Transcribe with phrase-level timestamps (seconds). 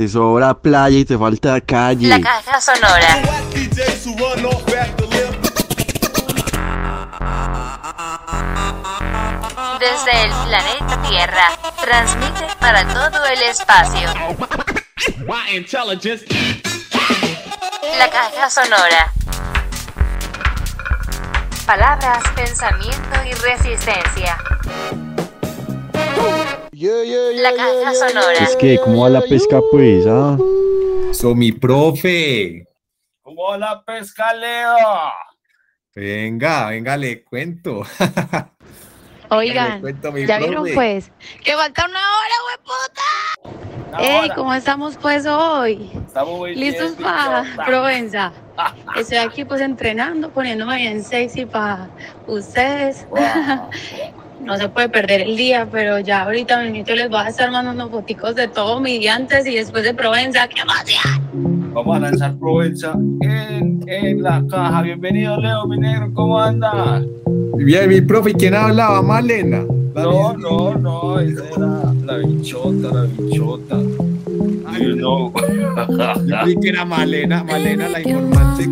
[0.00, 2.08] Te sobra playa y te falta calle.
[2.08, 3.20] La caja sonora.
[9.78, 11.50] Desde el planeta Tierra,
[11.82, 14.08] transmite para todo el espacio.
[17.98, 19.12] La caja sonora.
[21.66, 24.38] Palabras, pensamiento y resistencia.
[26.80, 28.38] La caja sonora.
[28.40, 30.06] Es que, ¿cómo va la pesca, pues?
[30.08, 30.38] Ah?
[31.12, 32.66] So, mi profe.
[33.20, 34.76] ¿Cómo va la pesca, Leo?
[35.94, 37.82] Venga, venga, le cuento.
[39.28, 41.12] Oigan, Le cuento, mi ya vieron pues
[41.44, 44.02] que falta una hora, hueputa.
[44.02, 45.90] Ey, ¿cómo estamos pues hoy?
[46.06, 47.44] Estamos muy ¿Listos bien, para.
[47.66, 48.32] Provenza?
[48.96, 51.90] Estoy aquí pues entrenando, poniéndome bien sexy para
[52.26, 53.06] ustedes.
[54.44, 57.88] No se puede perder el día, pero ya ahorita mismo les voy a estar mandando
[57.90, 60.48] foticos de todo mi día antes y después de Provenza.
[60.48, 61.72] ¡Qué emoción!
[61.72, 64.82] Vamos a lanzar Provenza en, en la caja.
[64.82, 67.02] Bienvenido, Leo, mi negro, ¿cómo andas?
[67.58, 69.02] Bien, mi profe, ¿y quién hablaba?
[69.02, 69.62] Malena.
[69.94, 70.50] La No, misma.
[70.50, 73.76] no, no, esa era la bichota, la bichota.
[74.96, 75.32] Know.
[76.26, 78.68] Yo creí que era Malena, Malena, la informante.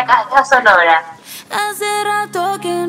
[0.00, 1.04] La caja sonora.
[1.50, 2.86] Hace rato que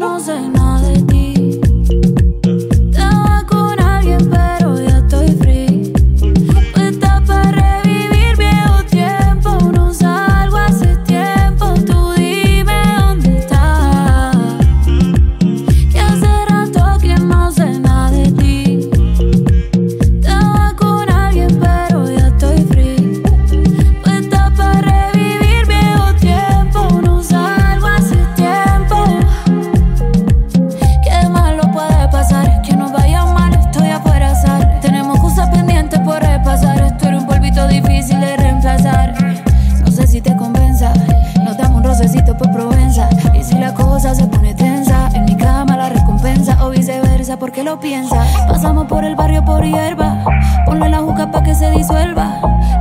[47.72, 48.26] lo piensa?
[48.50, 50.26] Pasamos por el barrio por hierba,
[50.66, 52.28] ponle la juca pa' que se disuelva.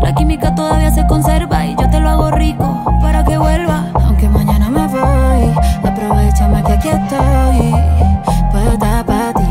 [0.03, 2.67] La química todavía se conserva y yo te lo hago rico
[3.01, 3.85] para que vuelva.
[3.95, 5.43] Aunque mañana me voy,
[5.89, 7.61] aprovechame que aquí estoy.
[8.51, 9.49] Puesta para ti,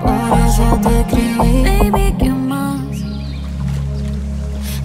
[0.00, 1.64] por eso te escribí.
[1.64, 2.78] Baby, ¿qué más?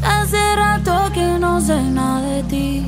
[0.01, 2.85] Hace rato que no sé nada de ti.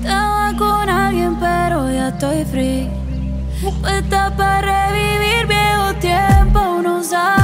[0.00, 3.01] Estaba con alguien, pero ya estoy free.
[3.62, 6.82] Puesta para revivir viejo tiempo.
[6.82, 7.41] No salgo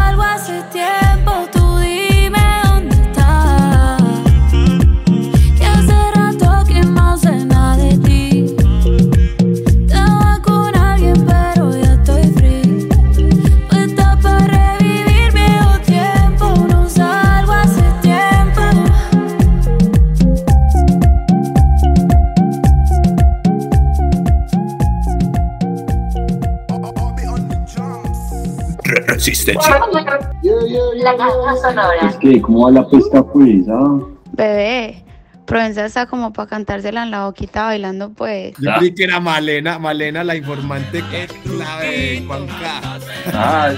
[29.55, 31.03] Resistencia.
[31.03, 32.09] La caja sonora.
[32.09, 33.69] Es que, ¿cómo va la pesca, pues?
[33.69, 33.99] Ah?
[34.33, 35.05] Bebé,
[35.49, 38.55] Provenza está como para cantársela en la boquita bailando pues.
[38.59, 42.99] Yo creí que era Malena, Malena, la informante que es la de Juanca.
[43.33, 43.73] Ah,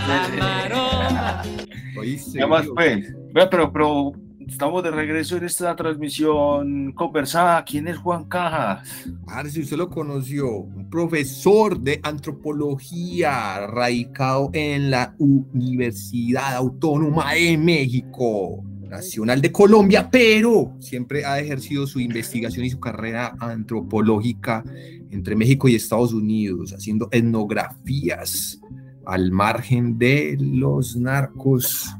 [1.94, 1.98] sí.
[1.98, 2.38] ¿Oíste?
[2.40, 3.14] ¿Qué más, pues?
[3.32, 4.12] Ve, pero, pero
[4.50, 7.64] estamos de regreso en esta transmisión conversada.
[7.64, 9.06] ¿Quién es Juan Cajas?
[9.26, 17.56] Ah, si usted lo conoció, un profesor de antropología radicado en la Universidad Autónoma de
[17.56, 24.64] México, Nacional de Colombia, pero siempre ha ejercido su investigación y su carrera antropológica
[25.10, 28.60] entre México y Estados Unidos, haciendo etnografías
[29.06, 31.94] al margen de los narcos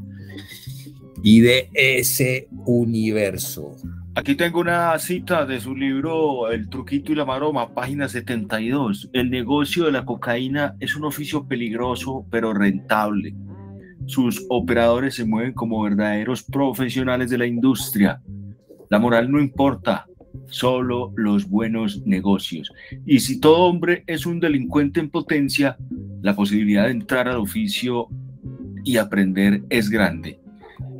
[1.23, 3.77] y de ese universo.
[4.15, 9.09] Aquí tengo una cita de su libro El truquito y la maroma, página 72.
[9.13, 13.35] El negocio de la cocaína es un oficio peligroso pero rentable.
[14.07, 18.21] Sus operadores se mueven como verdaderos profesionales de la industria.
[18.89, 20.07] La moral no importa,
[20.47, 22.73] solo los buenos negocios.
[23.07, 25.77] Y si todo hombre es un delincuente en potencia,
[26.23, 28.09] la posibilidad de entrar al oficio
[28.85, 30.40] y aprender es grande.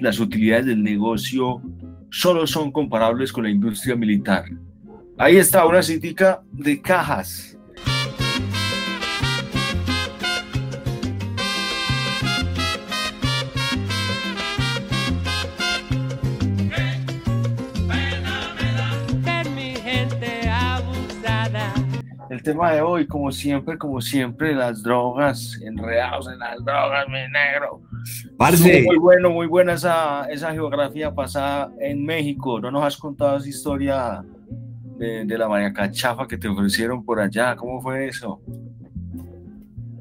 [0.01, 1.61] Las utilidades del negocio
[2.11, 4.47] solo son comparables con la industria militar.
[5.19, 7.59] Ahí está una cítica de cajas.
[22.31, 27.29] El tema de hoy, como siempre, como siempre, las drogas, enredados en las drogas, mi
[27.31, 27.83] negro.
[28.41, 32.59] Parce, Muy bueno, muy buena esa, esa geografía pasada en México.
[32.59, 34.25] ¿No nos has contado esa historia
[34.97, 37.55] de, de la María Cachafa que te ofrecieron por allá?
[37.55, 38.41] ¿Cómo fue eso?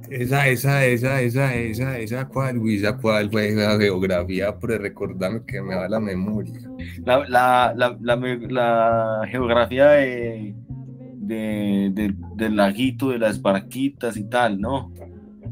[0.09, 5.61] esa, esa, esa, esa, esa, esa, cuál, esa cuál fue esa geografía, pero recordame que
[5.61, 6.59] me va la memoria.
[7.05, 10.55] La, la, la, la geografía de,
[11.17, 14.91] de- de- del laguito, de las barquitas y tal, ¿no?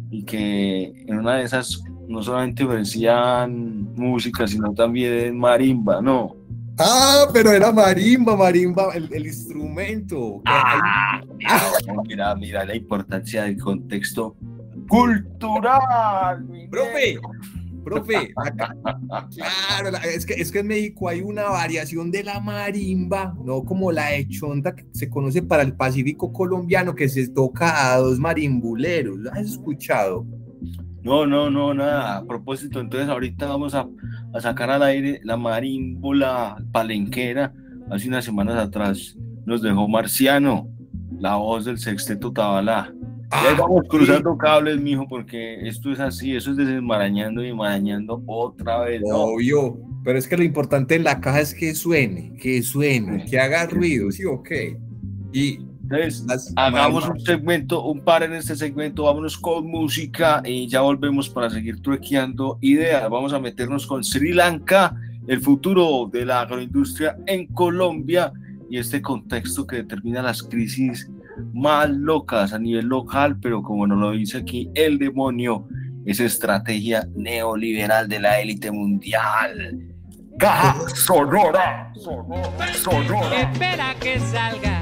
[0.09, 6.35] Y que en una de esas no solamente ofrecían música, sino también marimba, ¿no?
[6.79, 10.41] Ah, pero era marimba, marimba, el, el instrumento.
[10.45, 11.21] Ah,
[12.07, 14.35] mira, mira la importancia del contexto
[14.87, 16.45] cultural.
[16.69, 17.19] Profe,
[17.83, 18.75] profe, acá-
[19.33, 23.63] claro, la- es que, es que en México hay una variación de la marimba, no
[23.63, 28.19] como la hechonda que se conoce para el Pacífico colombiano, que se toca a dos
[28.19, 29.17] marimbuleros.
[29.17, 30.25] ¿Lo has escuchado?
[31.07, 32.17] No, no, no, nada.
[32.17, 33.87] A propósito, entonces ahorita vamos a,
[34.33, 37.53] a sacar al aire la marímbula palenquera.
[37.89, 40.67] Hace unas semanas atrás nos dejó Marciano,
[41.17, 42.93] la voz del sexteto Tabalá.
[43.31, 43.87] Y ahí vamos sí.
[43.89, 49.15] cruzando cables, mijo, porque esto es así, eso es desenmarañando y enmarañando otra vez, ¿no?
[49.15, 53.39] Obvio, pero es que lo importante en la caja es que suene, que suene, que
[53.39, 54.77] haga ruido, ¿sí o qué?
[55.31, 55.59] Y
[55.89, 60.81] Entonces, las hagamos un segmento, un par en este segmento, vámonos con música y ya
[60.81, 63.09] volvemos para seguir truequeando ideas.
[63.09, 64.93] Vamos a meternos con Sri Lanka,
[65.27, 68.33] el futuro de la agroindustria en Colombia
[68.69, 71.09] y este contexto que determina las crisis
[71.53, 75.69] más locas a nivel local, pero como nos lo dice aquí el demonio,
[76.05, 79.87] esa estrategia neoliberal de la élite mundial.
[80.37, 83.41] Caja sonora, sonora, sonora.
[83.41, 84.81] Espera que salga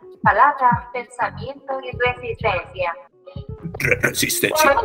[0.23, 2.93] Palabra, pensamiento y resistencia.
[4.01, 4.75] resistencia.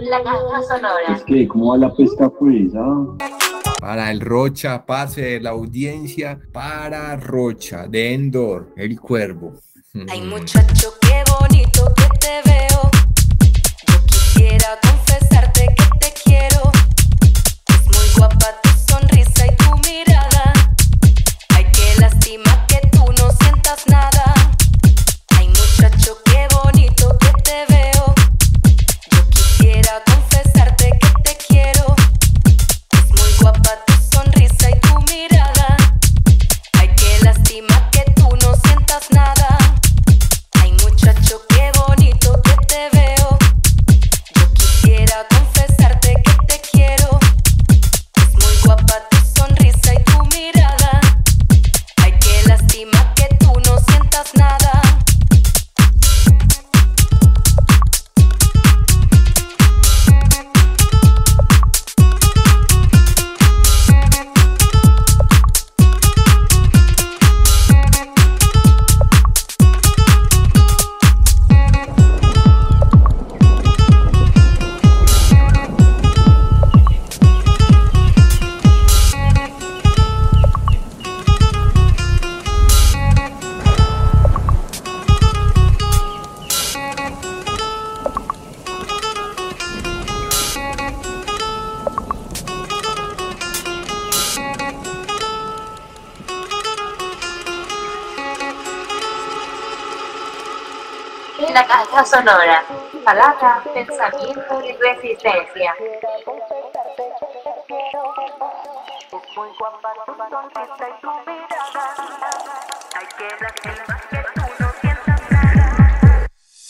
[0.00, 1.16] La caja sonora.
[1.16, 2.72] Es que, ¿cómo va la pesca, pues?
[2.74, 3.16] Ah?
[3.80, 9.54] Para el Rocha, pase de la audiencia, para Rocha, de Endor, el cuervo.
[10.08, 10.94] Ay muchacho,
[102.24, 102.64] sonora.
[103.04, 105.74] Palabra, pensamiento y resistencia.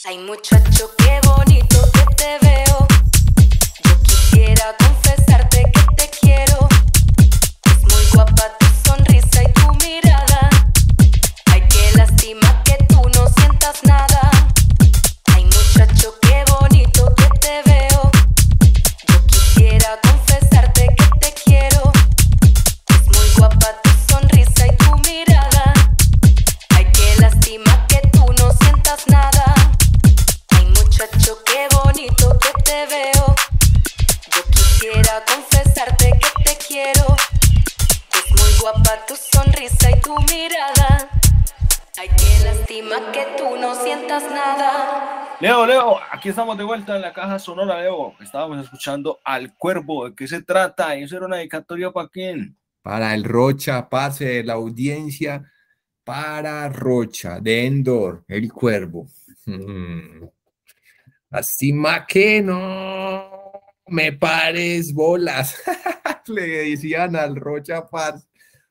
[0.05, 2.62] Ay muchacho, qué bonito que te veo.
[46.23, 48.15] Aquí estamos de vuelta en la caja sonora, Leo.
[48.21, 50.09] Estábamos escuchando al cuervo.
[50.09, 50.95] ¿De qué se trata?
[50.95, 52.57] ¿Eso era una dedicatoria para quién?
[52.81, 55.51] Para el Rocha, pase de la audiencia
[56.05, 59.09] para Rocha, de Endor, el cuervo.
[59.47, 60.27] Mm.
[61.29, 63.29] Lástima que no
[63.89, 65.61] me pares bolas.
[66.29, 68.29] Le decían al Rocha Paz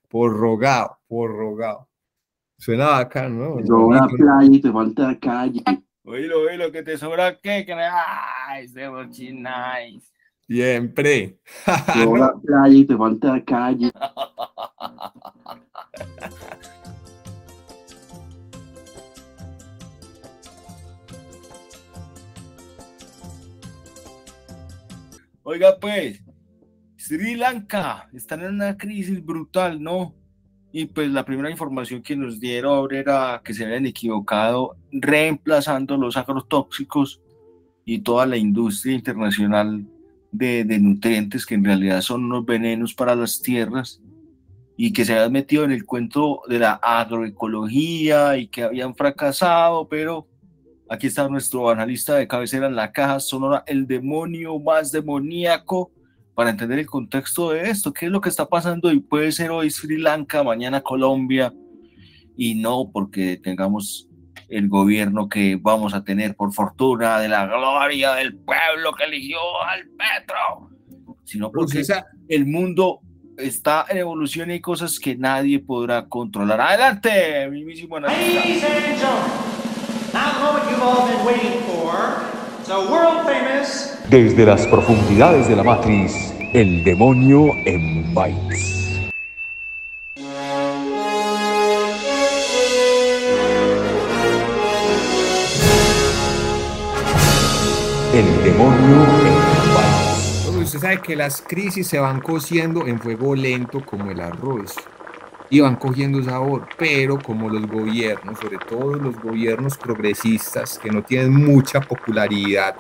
[0.08, 1.90] por rogado, por rogado.
[2.58, 3.58] Suena bacán, ¿no?
[3.58, 5.62] Te sobra playa y te falta calle.
[6.04, 7.64] Oílo, oílo, que te sobra qué.
[7.64, 7.74] Que...
[7.74, 10.08] Ay, bochi nice.
[10.48, 11.40] Siempre.
[11.66, 13.92] Te sobra playa y te falta calle.
[25.44, 26.24] Oiga, pues,
[26.98, 30.21] Sri Lanka están en una crisis brutal, ¿no?
[30.72, 36.16] Y pues la primera información que nos dieron era que se habían equivocado reemplazando los
[36.16, 37.22] agrotóxicos
[37.84, 39.86] y toda la industria internacional
[40.32, 44.02] de, de nutrientes que en realidad son unos venenos para las tierras
[44.84, 49.88] y que se habían metido en el cuento de la agroecología y que habían fracasado,
[49.88, 50.28] pero
[50.90, 55.92] aquí está nuestro analista de cabecera en la caja sonora, el demonio más demoníaco,
[56.36, 59.52] para entender el contexto de esto, qué es lo que está pasando y puede ser
[59.52, 61.54] hoy Sri Lanka, mañana Colombia,
[62.38, 64.08] y no porque tengamos
[64.48, 69.38] el gobierno que vamos a tener por fortuna de la gloria del pueblo que eligió
[69.70, 70.70] al Petro,
[71.24, 73.00] sino Pues porque esa- el mundo
[73.38, 76.60] está en evolución y hay cosas que nadie podrá controlar.
[76.62, 78.40] Adelante, mismísimo analista.
[84.10, 89.00] Desde las profundidades de la matriz, el demonio en bytes.
[98.14, 100.44] El demonio en bytes.
[100.46, 104.76] Bueno, Usted sabe que las crisis se van cociendo en fuego lento como el arroz
[105.52, 111.04] y van cogiendo sabor, pero como los gobiernos, sobre todo los gobiernos progresistas que no
[111.04, 112.74] tienen mucha popularidad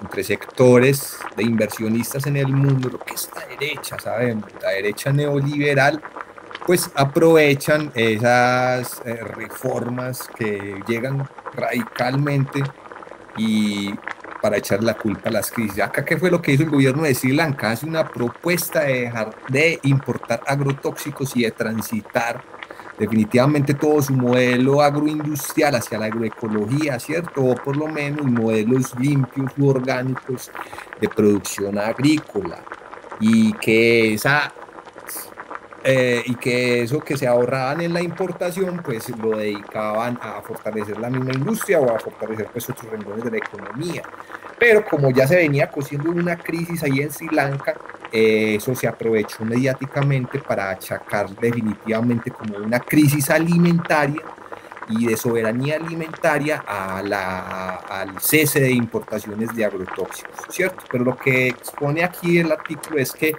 [0.00, 5.12] entre sectores de inversionistas en el mundo, lo que es la derecha, sabemos, la derecha
[5.12, 6.00] neoliberal,
[6.66, 12.62] pues aprovechan esas eh, reformas que llegan radicalmente
[13.36, 13.92] y
[14.40, 15.80] para echar la culpa a las crisis.
[15.80, 17.70] Acá, ¿qué fue lo que hizo el gobierno de Sri Lanka?
[17.70, 22.42] Hace una propuesta de dejar de importar agrotóxicos y de transitar
[22.98, 27.44] definitivamente todo su modelo agroindustrial hacia la agroecología, ¿cierto?
[27.44, 30.50] O por lo menos modelos limpios u orgánicos
[31.00, 32.62] de producción agrícola.
[33.20, 34.52] Y que esa
[35.84, 40.98] eh, y que eso que se ahorraban en la importación, pues lo dedicaban a fortalecer
[40.98, 44.02] la misma industria o a fortalecer pues otros renglones de la economía.
[44.58, 47.74] Pero como ya se venía cosiendo una crisis ahí en Sri Lanka,
[48.10, 54.22] eh, eso se aprovechó mediáticamente para achacar definitivamente como una crisis alimentaria
[54.88, 60.82] y de soberanía alimentaria a la, al cese de importaciones de agrotóxicos, ¿cierto?
[60.90, 63.34] Pero lo que expone aquí el artículo es que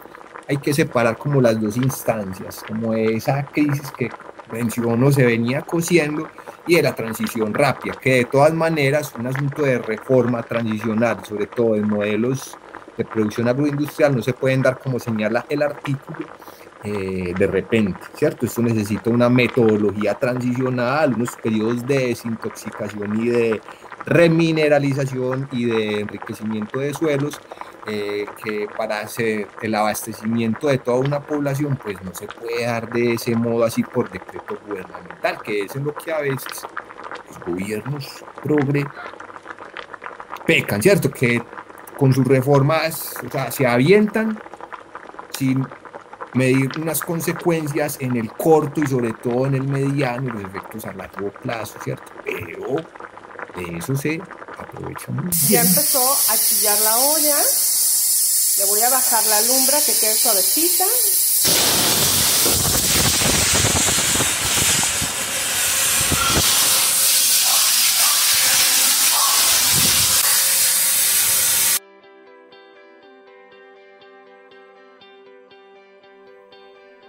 [0.50, 4.10] hay que separar como las dos instancias, como esa crisis que
[4.52, 6.28] menciono se venía cosiendo
[6.66, 11.46] y de la transición rápida, que de todas maneras un asunto de reforma transicional, sobre
[11.46, 12.58] todo en modelos
[12.98, 16.26] de producción agroindustrial, no se pueden dar como señala el artículo
[16.84, 18.48] eh, de repente, ¿cierto?
[18.48, 23.62] Esto necesita una metodología transicional, unos periodos de desintoxicación y de
[24.06, 27.40] remineralización y de enriquecimiento de suelos
[27.92, 32.90] eh, que para hacer el abastecimiento de toda una población, pues no se puede dar
[32.90, 36.64] de ese modo así por decreto gubernamental, que es lo que a veces
[37.28, 38.86] los gobiernos progre
[40.46, 41.10] pecan, ¿cierto?
[41.10, 41.42] Que
[41.98, 44.40] con sus reformas o sea, se avientan
[45.38, 45.68] sin
[46.34, 50.86] medir unas consecuencias en el corto y sobre todo en el mediano y los efectos
[50.86, 52.12] a largo plazo, ¿cierto?
[52.24, 52.76] Pero
[53.56, 54.22] de eso se
[54.58, 57.36] aprovecha muy Ya empezó a chillar la olla.
[58.60, 60.84] Le voy a bajar la lumbra que quede suavecita.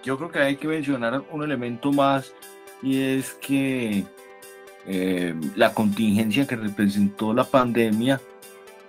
[0.05, 2.33] Yo creo que hay que mencionar un elemento más
[2.81, 4.05] y es que
[4.87, 8.21] eh, la contingencia que representó la pandemia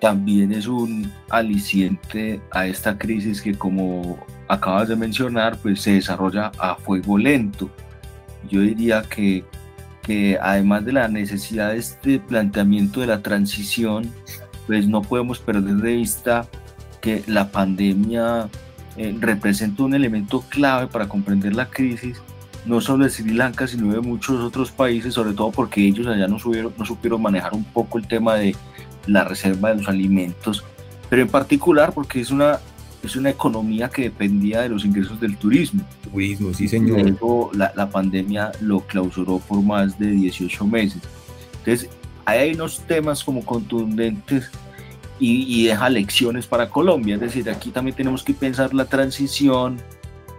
[0.02, 4.18] también es un aliciente a esta crisis que como
[4.48, 7.70] acabas de mencionar pues se desarrolla a fuego lento.
[8.50, 9.46] Yo diría que,
[10.02, 14.12] que además de la necesidad de este planteamiento de la transición
[14.66, 16.48] pues no podemos perder de vista
[17.00, 18.50] que la pandemia
[18.98, 22.20] eh, representa un elemento clave para comprender la crisis,
[22.66, 26.28] no solo de Sri Lanka, sino de muchos otros países, sobre todo porque ellos allá
[26.28, 28.56] no, subieron, no supieron manejar un poco el tema de
[29.08, 30.64] la reserva de los alimentos,
[31.10, 32.60] pero en particular porque es una,
[33.04, 35.84] es una economía que dependía de los ingresos del turismo.
[36.12, 37.02] Turismo, sí señor.
[37.02, 41.02] luego la, la pandemia lo clausuró por más de 18 meses.
[41.60, 41.90] Entonces,
[42.26, 44.50] ahí hay unos temas como contundentes
[45.20, 47.16] y, y deja lecciones para Colombia.
[47.16, 49.78] Es decir, aquí también tenemos que pensar la transición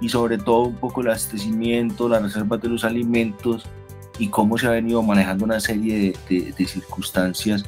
[0.01, 3.65] y sobre todo un poco el abastecimiento, las reservas de los alimentos
[4.19, 7.65] y cómo se ha venido manejando una serie de, de- de circunstancias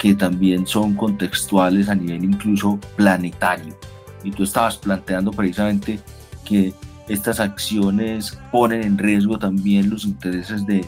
[0.00, 3.76] que también son contextuales a nivel incluso planetario.
[4.24, 6.00] Y tú estabas planteando precisamente
[6.42, 6.72] que
[7.06, 10.86] estas acciones ponen en riesgo también los intereses de,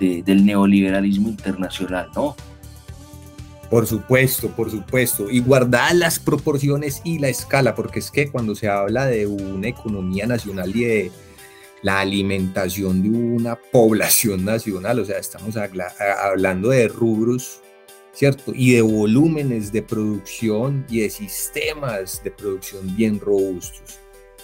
[0.00, 2.34] de- del neoliberalismo internacional, ¿no?
[3.68, 5.30] Por supuesto, por supuesto.
[5.30, 9.68] Y guardar las proporciones y la escala, porque es que cuando se habla de una
[9.68, 11.12] economía nacional y de
[11.82, 17.60] la alimentación de una población nacional, o sea, estamos hablando de rubros,
[18.16, 18.52] ¿cierto?
[18.54, 24.00] Y de volúmenes de producción y de sistemas de producción bien robustos,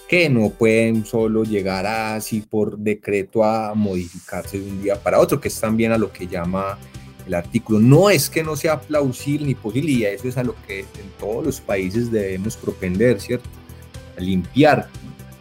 [0.07, 5.41] que no pueden solo llegar así por decreto a modificarse de un día para otro,
[5.41, 6.79] que es también a lo que llama
[7.27, 7.81] el artículo.
[7.81, 11.11] No es que no sea plausible ni posible, y eso es a lo que en
[11.19, 13.49] todos los países debemos propender, ¿cierto?
[14.19, 14.87] A limpiar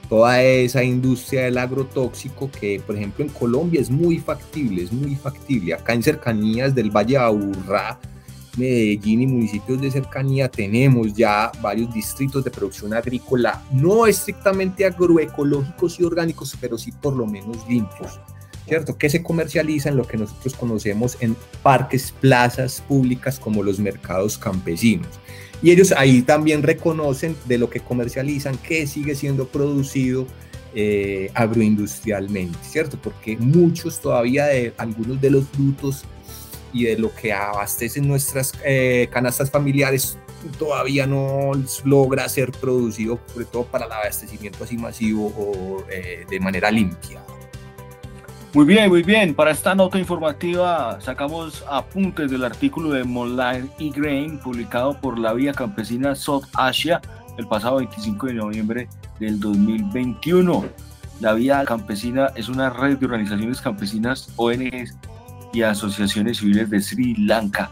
[0.07, 5.15] toda esa industria del agrotóxico que, por ejemplo, en Colombia es muy factible, es muy
[5.15, 5.73] factible.
[5.73, 7.99] Acá en cercanías del Valle de Aburrá,
[8.57, 15.99] Medellín y municipios de cercanía tenemos ya varios distritos de producción agrícola, no estrictamente agroecológicos
[15.99, 18.19] y orgánicos, pero sí por lo menos limpios.
[18.67, 18.97] ¿cierto?
[18.97, 24.37] Que se comercializa en lo que nosotros conocemos en parques, plazas públicas como los mercados
[24.37, 25.09] campesinos.
[25.61, 30.25] Y ellos ahí también reconocen de lo que comercializan que sigue siendo producido
[30.73, 32.97] eh, agroindustrialmente, ¿cierto?
[33.01, 36.05] Porque muchos todavía de algunos de los frutos
[36.73, 40.17] y de lo que abastecen nuestras eh, canastas familiares
[40.57, 41.51] todavía no
[41.83, 47.21] logra ser producido, sobre todo para el abastecimiento así masivo o eh, de manera limpia.
[48.53, 49.33] Muy bien, muy bien.
[49.33, 55.33] Para esta nota informativa sacamos apuntes del artículo de Molay y Grain publicado por la
[55.33, 57.01] Vía Campesina South Asia
[57.37, 60.65] el pasado 25 de noviembre del 2021.
[61.21, 64.97] La Vía Campesina es una red de organizaciones campesinas, ONGs
[65.53, 67.71] y asociaciones civiles de Sri Lanka,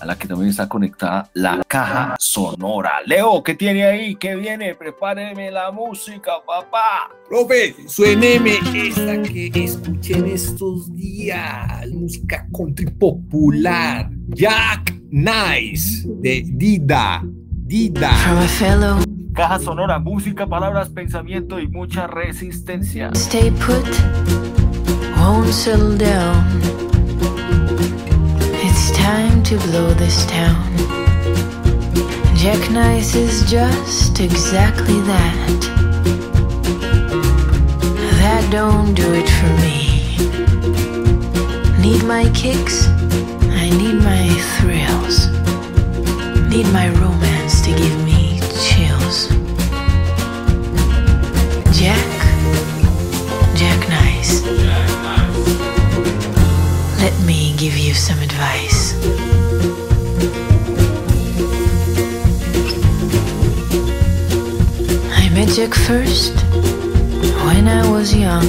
[0.00, 3.00] a la que también está conectada la caja sonora.
[3.06, 4.14] Leo, ¿qué tiene ahí?
[4.16, 4.74] ¿Qué viene?
[4.74, 7.10] Prepáreme la música, papá.
[7.28, 11.88] Profe, suéneme esta que escuché en estos días.
[11.92, 14.08] Música country popular.
[14.28, 17.22] Jack Nice de Dida.
[17.66, 18.10] Dida.
[18.10, 18.98] From a fellow,
[19.34, 23.10] Caja sonora, música, palabras, pensamiento y mucha resistencia.
[23.14, 23.84] stay put,
[25.16, 26.87] won't settle down.
[29.48, 30.76] To blow this town.
[32.36, 35.60] Jack Nice is just exactly that.
[38.20, 40.18] That don't do it for me.
[41.80, 42.88] Need my kicks,
[43.62, 45.28] I need my thrills.
[46.50, 49.28] Need my romance to give me chills.
[51.74, 52.18] Jack,
[53.56, 54.42] Jack Nice.
[57.00, 58.77] Let me give you some advice.
[65.58, 66.36] Jack first
[67.44, 68.46] when I was young,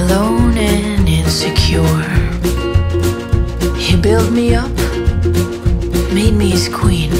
[0.00, 2.08] alone and insecure.
[3.76, 4.72] He built me up,
[6.12, 7.10] made me his queen.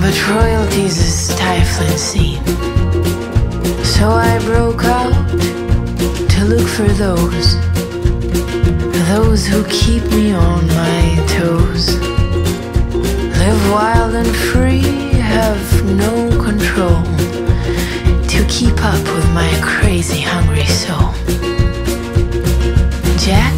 [0.00, 2.42] But royalty's a stifling scene.
[3.84, 5.12] So I broke out
[6.30, 7.56] to look for those,
[9.08, 11.98] those who keep me on my toes.
[13.36, 15.01] Live wild and free,
[15.32, 17.02] have no control
[18.32, 21.08] to keep up with my crazy, hungry soul.
[23.16, 23.51] Jack,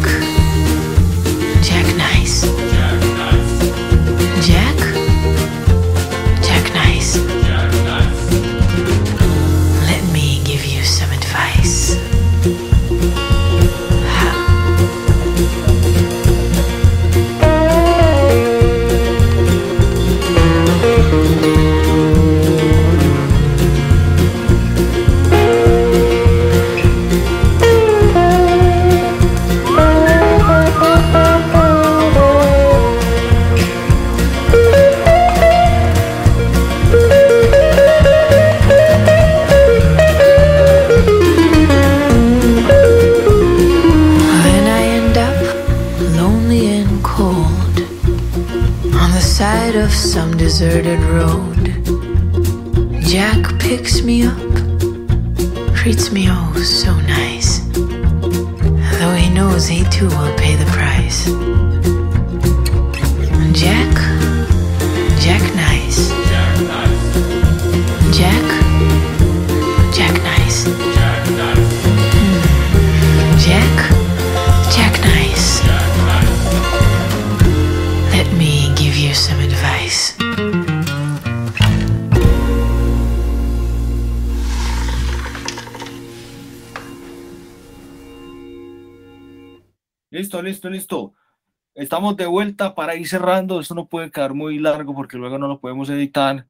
[92.05, 93.59] Estamos de vuelta para ir cerrando.
[93.59, 96.45] Esto no puede quedar muy largo porque luego no lo podemos editar.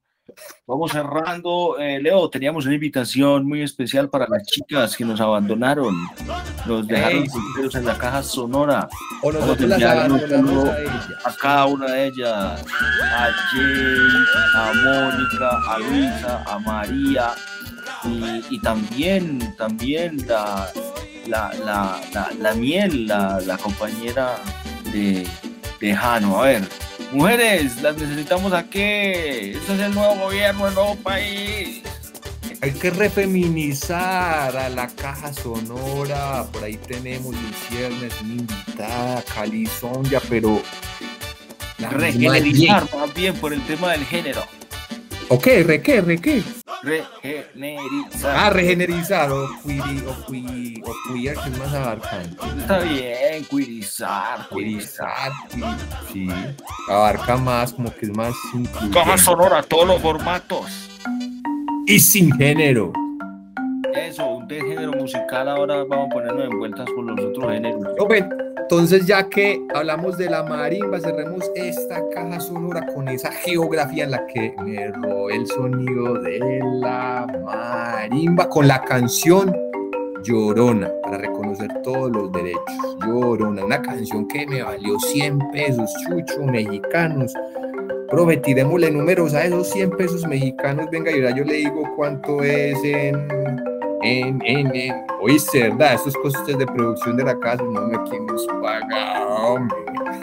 [0.66, 1.78] Vamos cerrando.
[1.78, 5.96] Eh, Leo, teníamos una invitación muy especial para las chicas que nos abandonaron.
[6.66, 7.24] Nos dejaron
[7.72, 8.86] en la caja sonora.
[9.22, 10.74] O Vamos a saludo
[11.24, 12.62] a cada una de ellas.
[13.02, 13.96] A Jay,
[14.56, 17.30] a Mónica, a Luisa, a María.
[18.04, 20.70] Y, y también, también la,
[21.26, 24.36] la, la, la, la miel, la, la compañera
[24.92, 25.26] de,
[25.80, 26.42] de Jano.
[26.42, 26.62] A ver,
[27.12, 28.80] mujeres, las necesitamos aquí.
[28.80, 31.82] Este es el nuevo gobierno, el nuevo país.
[32.62, 36.46] Hay que refeminizar a la caja sonora.
[36.52, 40.62] Por ahí tenemos Luciernes, una invitada, Calizonja, pero.
[41.78, 44.55] la misma Regenerizar más bien por el tema del género.
[45.28, 45.64] ¿O qué?
[45.64, 46.00] ¿Re qué?
[46.00, 46.42] ¿Re qué?
[46.82, 48.36] Regenerizar.
[48.36, 52.36] Ah, regenerizar o queer, o queer, o que es más abarcante.
[52.58, 55.66] Está bien, cuirizar, Queerizar, queer,
[56.12, 56.28] sí.
[56.88, 58.96] Abarca más, como que es más incluyente.
[58.96, 60.66] Caja sonora, todos los formatos.
[61.86, 62.92] Y sin género.
[63.94, 67.84] Eso, un de género musical, ahora vamos a ponernos en vueltas con los otros géneros.
[68.68, 74.10] Entonces ya que hablamos de la marimba, cerremos esta caja sonora con esa geografía en
[74.10, 76.40] la que me robó el sonido de
[76.80, 79.54] la marimba con la canción
[80.24, 82.96] Llorona, para reconocer todos los derechos.
[83.06, 87.32] Llorona, una canción que me valió 100 pesos, chucho, mexicanos.
[88.10, 90.86] Profe, tirémosle números a esos 100 pesos mexicanos.
[90.90, 93.28] Venga, y ahora yo le digo cuánto es en
[94.02, 94.94] en, en, en,
[95.52, 95.94] ¿verdad?
[95.94, 99.76] Estos costes de producción de la casa, no me quién nos paga, hombre.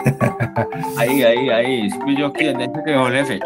[0.98, 1.88] Ahí, ahí, ahí.
[2.16, 3.40] Yo quien que es el jefe.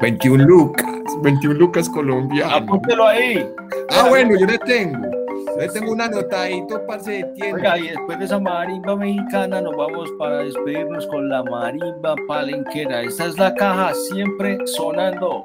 [0.00, 0.86] 21 lucas,
[1.22, 2.54] 21 lucas colombianos.
[2.54, 3.48] Apúntelo ahí.
[3.90, 4.98] Ah, bueno, yo le tengo.
[4.98, 7.74] Yo le tengo un anotadito, parce de tienda.
[7.74, 13.02] Oiga, y después de esa marimba mexicana nos vamos para despedirnos con la marimba palenquera.
[13.02, 15.44] Esta es la caja siempre sonando.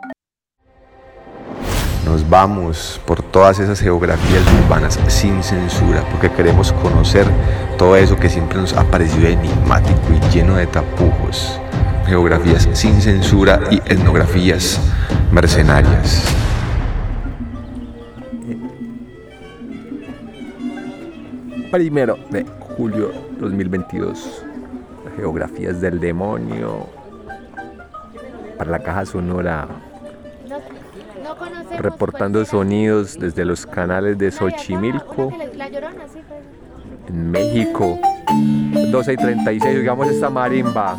[2.14, 7.26] Nos vamos por todas esas geografías urbanas sin censura, porque queremos conocer
[7.76, 11.60] todo eso que siempre nos ha parecido enigmático y lleno de tapujos.
[12.06, 14.80] Geografías sin censura y etnografías
[15.32, 16.24] mercenarias.
[21.72, 22.46] Primero de
[22.78, 24.46] julio 2022.
[25.16, 26.86] Geografías del demonio.
[28.56, 29.68] Para la caja sonora.
[31.78, 35.32] Reportando sonidos desde los canales de Xochimilco,
[37.08, 38.00] en México.
[38.92, 40.96] 12 y 36, digamos esta marimba.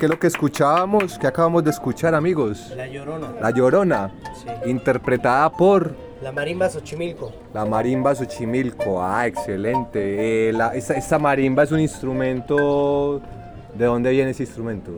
[0.00, 1.18] ¿Qué es lo que escuchábamos?
[1.18, 2.72] ¿Qué acabamos de escuchar, amigos?
[2.74, 3.28] La Llorona.
[3.40, 4.48] La Llorona, Sí.
[4.70, 7.30] interpretada por La marimba Xochimilco.
[7.52, 9.02] la marimba Xochimilco.
[9.02, 10.48] Ah, excelente.
[10.48, 13.20] Eh, la- esta, esta marimba es un instrumento...
[13.74, 14.90] ¿De dónde viene ese instrumento?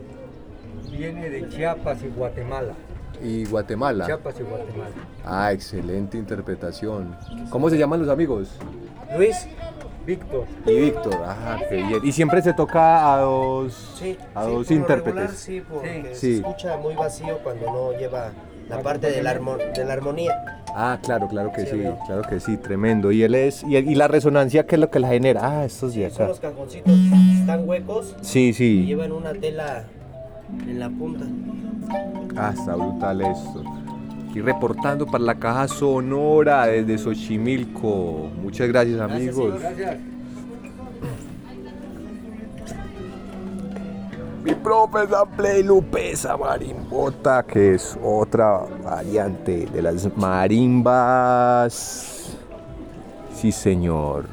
[0.89, 2.73] Viene de Chiapas y Guatemala.
[3.21, 4.05] Y Guatemala.
[4.05, 4.91] Chiapas y Guatemala.
[5.25, 7.15] Ah, excelente interpretación.
[7.49, 8.57] ¿Cómo se llaman los amigos?
[9.17, 9.47] Luis.
[10.05, 10.45] Víctor.
[10.65, 11.15] Y Víctor.
[11.25, 11.99] Ah, qué bien.
[12.03, 14.17] Y siempre se toca a dos, Sí.
[14.35, 15.13] a sí, dos intérpretes.
[15.15, 18.31] regular, sí, porque se escucha muy vacío cuando no lleva
[18.69, 20.61] la parte de la, armo- de la armonía.
[20.75, 23.11] Ah, claro, claro que Sí, claro que sí, tremendo.
[23.11, 25.41] Y él es, y, y la resonancia, ¿qué es lo que la genera?
[25.59, 26.91] Ah, estos de Son los cajoncitos,
[27.39, 28.85] están huecos Sí, y sí.
[28.85, 29.83] llevan una tela
[30.67, 31.25] en la punta.
[32.35, 33.63] Ah, está brutal esto.
[34.33, 38.31] Aquí reportando para la caja sonora desde Xochimilco.
[38.41, 39.61] Muchas gracias, amigos.
[39.61, 39.99] Gracias.
[44.43, 45.01] Mi profe
[45.37, 51.55] Play Lupe, esa marimbota, que es otra variante de las marimbas.
[53.35, 54.25] Sí, señor.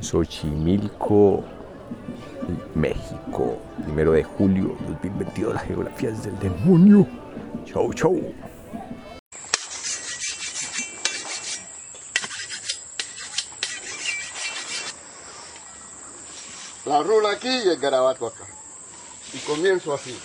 [0.00, 1.42] Xochimilco,
[2.74, 3.58] México.
[3.84, 7.06] Primero de julio 2022, las geografías del demonio.
[7.64, 8.20] Chau, chau.
[16.86, 18.44] La rula aquí y el garabato acá.
[19.32, 20.18] Y comienzo así.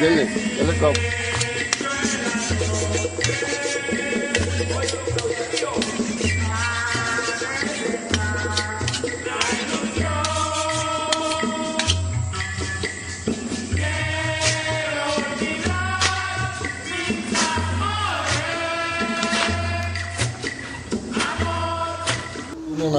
[0.00, 1.29] Dele, dele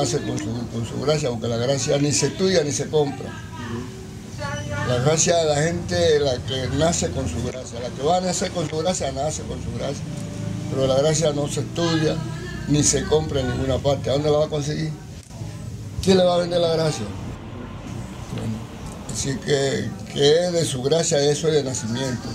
[0.01, 3.29] nace con su, con su gracia, porque la gracia ni se estudia ni se compra.
[4.87, 8.21] La gracia de la gente, la que nace con su gracia, la que va a
[8.21, 10.03] nacer con su gracia, nace con su gracia.
[10.71, 12.15] Pero la gracia no se estudia
[12.67, 14.09] ni se compra en ninguna parte.
[14.09, 14.91] ¿A dónde la va a conseguir?
[16.03, 17.05] ¿Quién le va a vender la gracia?
[19.13, 22.27] Así que, que de su gracia, eso es de nacimiento.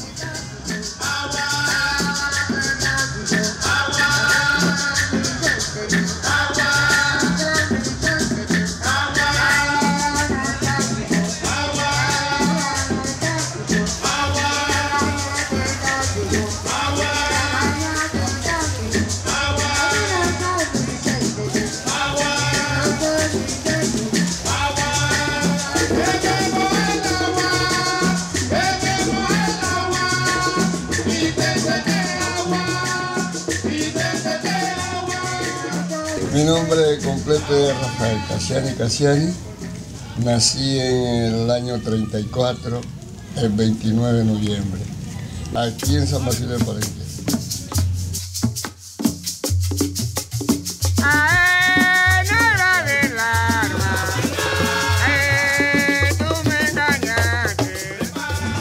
[36.47, 39.33] Nombre completo es Rafael Casiani Casiani.
[40.25, 42.81] Nací en el año 34,
[43.39, 44.81] el 29 de noviembre,
[45.57, 46.89] aquí en San Basilio de Palenque.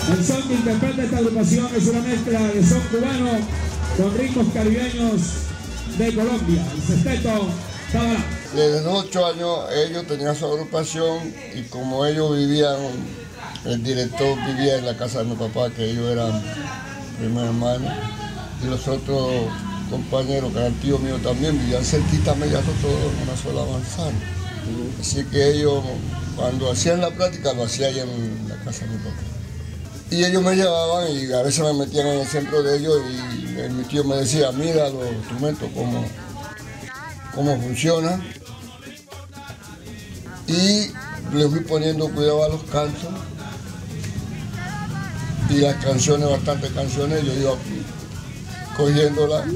[0.09, 3.29] El son que interpreta esta agrupación es una mezcla de son cubano
[3.95, 5.21] con ritmos caribeños
[5.99, 6.65] de Colombia.
[6.75, 7.74] El sexteto.
[8.53, 12.77] Desde los ocho años ellos tenían su agrupación y como ellos vivían,
[13.65, 16.41] el director vivía en la casa de mi papá, que ellos eran
[17.17, 17.89] primer hermano,
[18.63, 19.31] y los otros
[19.89, 24.17] compañeros, que eran tíos míos también, vivían cerquita mediato todos en una sola manzana.
[24.99, 25.83] Así que ellos,
[26.35, 29.21] cuando hacían la práctica, lo hacían ahí en la casa de mi papá.
[30.11, 33.59] Y ellos me llevaban y a veces me metían en el centro de ellos y
[33.59, 36.05] eh, mi tío me decía, mira los instrumentos, cómo,
[37.35, 38.23] cómo funcionan.
[40.47, 40.91] Y
[41.35, 43.09] le fui poniendo cuidado a los cantos
[45.49, 47.51] y las canciones, bastantes canciones, yo iba
[48.77, 49.47] cogiéndolas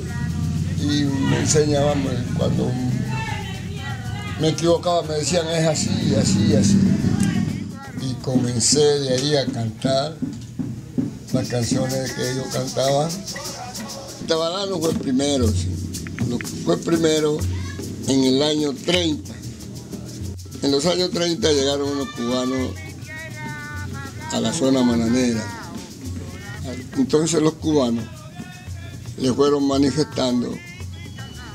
[0.82, 2.72] y me enseñaban me- cuando
[4.39, 6.80] me equivocaba, me decían es así, así, así.
[8.02, 10.15] Y comencé de ahí a cantar
[11.34, 13.10] las canciones que ellos cantaban.
[14.28, 15.76] Tabalá no fue primero, sí.
[16.63, 17.38] Fue primero
[18.10, 19.34] en el año 30.
[20.63, 22.72] En los años 30 llegaron unos cubanos
[24.32, 25.43] a la zona mananera.
[26.98, 28.04] Entonces los cubanos
[29.17, 30.52] le fueron manifestando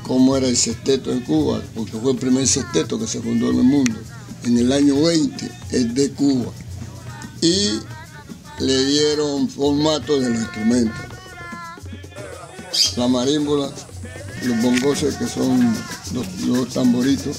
[0.03, 3.57] cómo era el sexteto en Cuba, porque fue el primer sexteto que se fundó en
[3.57, 3.99] el mundo.
[4.43, 6.51] En el año 20 es de Cuba.
[7.41, 7.79] Y
[8.59, 11.01] le dieron formato de los instrumentos.
[12.95, 13.71] La marímbola,
[14.45, 15.75] los bongoses que son
[16.13, 17.37] los, tamboritos,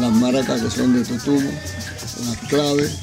[0.00, 1.50] las maracas que son de totumo,
[2.26, 2.98] las claves,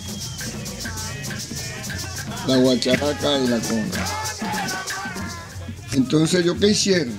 [2.48, 4.06] la guacharaca y la conga.
[5.94, 7.14] Entonces, ¿yo qué hicieron?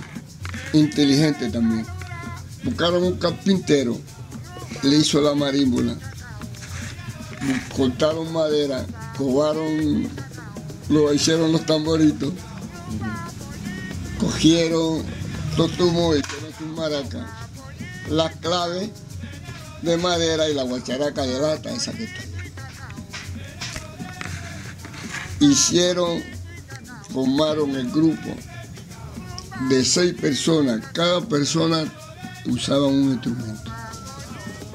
[0.73, 1.87] Inteligente también.
[2.64, 3.99] Buscaron un carpintero,
[4.83, 5.96] le hizo la marímbola,
[7.77, 10.09] cortaron madera, cobaron,
[10.88, 12.33] lo hicieron los tamboritos,
[14.18, 15.19] cogieron
[15.56, 17.26] totumo, hicieron sus maracas,
[18.08, 18.90] las claves
[19.82, 22.20] de madera y la guacharaca de lata, esa que está.
[25.40, 26.22] Hicieron,
[27.12, 28.28] formaron el grupo
[29.68, 31.84] de seis personas, cada persona
[32.46, 33.70] usaba un instrumento.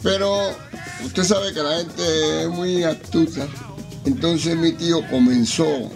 [0.02, 0.56] Pero
[1.04, 3.48] usted sabe que la gente es muy astuta,
[4.06, 5.92] entonces mi tío comenzó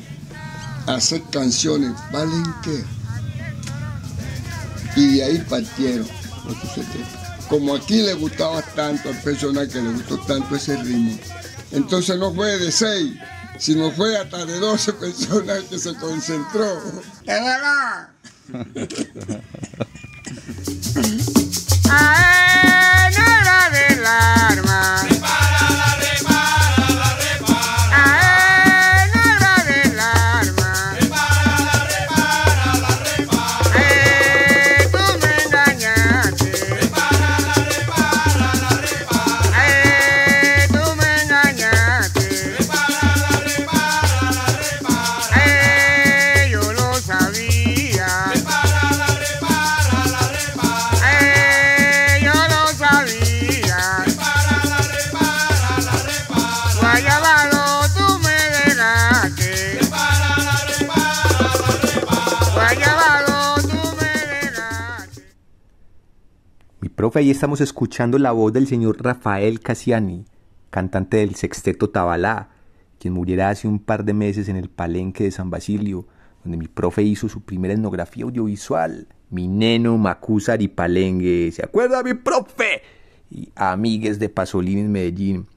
[0.88, 2.84] a hacer canciones, ¿valen qué?
[5.00, 6.06] Y de ahí partieron
[6.46, 6.58] los.
[7.48, 11.18] Como aquí le gustaba tanto al personal que le gustó tanto ese ritmo,
[11.72, 13.14] entonces no fue de seis,
[13.58, 16.82] sino fue hasta de 12 personas que se concentró.
[17.26, 18.10] ¡De verdad!
[67.10, 70.26] profe, ahí estamos escuchando la voz del señor Rafael Cassiani,
[70.70, 72.50] cantante del sexteto Tabalá,
[73.00, 76.06] quien muriera hace un par de meses en el palenque de San Basilio,
[76.44, 79.08] donde mi profe hizo su primera etnografía audiovisual.
[79.32, 81.52] Mi neno Macúzar y Palengue.
[81.52, 82.84] ¿Se acuerda mi profe?
[83.32, 85.48] Y amigues de Pasolín en Medellín.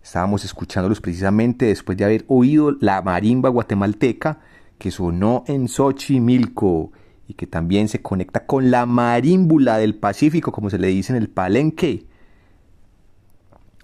[0.00, 4.38] Estábamos escuchándolos precisamente después de haber oído la marimba guatemalteca
[4.78, 6.92] que sonó en Xochimilco
[7.26, 11.22] y que también se conecta con la marímbula del Pacífico, como se le dice en
[11.22, 12.06] el palenque.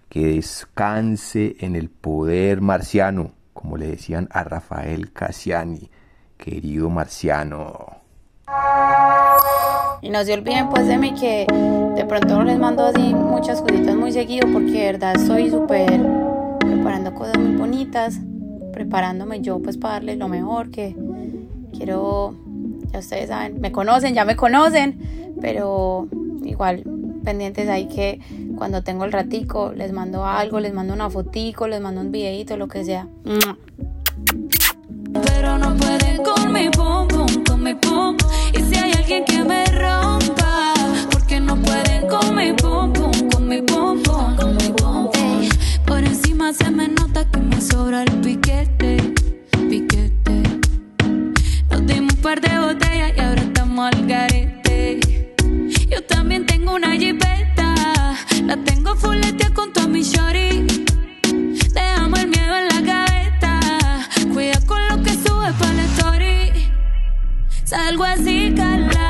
[0.08, 5.90] Que descanse en el poder marciano, como le decían a Rafael Cassiani,
[6.36, 8.00] querido marciano.
[10.02, 11.46] Y no se olviden pues de mí que
[11.94, 16.00] de pronto les mando así muchas cositas muy seguido porque de verdad estoy súper
[16.58, 18.18] preparando cosas muy bonitas,
[18.72, 20.96] preparándome yo pues para darles lo mejor que
[21.76, 22.34] quiero,
[22.92, 26.08] ya ustedes saben, me conocen, ya me conocen, pero
[26.44, 26.82] igual
[27.24, 28.20] pendientes ahí que
[28.56, 32.56] cuando tengo el ratico les mando algo, les mando una fotico, les mando un videito,
[32.56, 33.06] lo que sea.
[35.12, 38.16] Pero no pueden con mi pum pum, con mi pum.
[38.54, 40.74] Y si hay alguien que me rompa,
[41.10, 45.10] porque no pueden con mi pum pum, con mi pum pum, con mi pum.
[45.86, 48.79] Por encima se me nota que me sobra el piquete.
[52.30, 55.00] Par de botellas y ahora estamos al garete.
[55.90, 57.74] Yo también tengo una jipeta,
[58.44, 60.64] la tengo fuletea con toda mi shorty.
[61.74, 63.60] Dejamos el miedo en la gaveta.
[64.32, 66.70] Cuida con lo que sube para la story.
[67.64, 69.09] Salgo así, cala.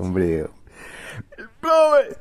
[0.00, 0.46] Hombre.
[1.36, 2.16] El profe.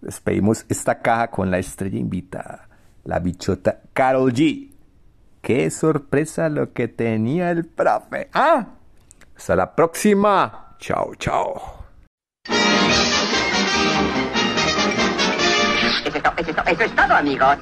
[0.00, 2.68] Despedimos esta caja con la estrella invitada,
[3.04, 4.70] la bichota Carol G.
[5.40, 8.28] Qué sorpresa lo que tenía el profe.
[8.32, 8.66] ¿Ah?
[9.36, 10.76] Hasta la próxima.
[10.78, 11.84] Chao, chao.
[16.04, 17.56] Eso es, to- eso es to- eso es todo, amigos.